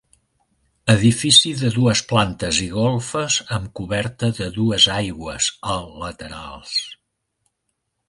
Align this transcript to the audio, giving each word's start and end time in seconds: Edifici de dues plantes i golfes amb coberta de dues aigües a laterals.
Edifici 0.93 1.51
de 1.59 1.69
dues 1.75 2.01
plantes 2.13 2.63
i 2.65 2.71
golfes 2.77 3.39
amb 3.59 3.69
coberta 3.83 4.33
de 4.41 4.51
dues 4.59 4.91
aigües 4.99 5.55
a 5.75 5.81
laterals. 6.05 6.77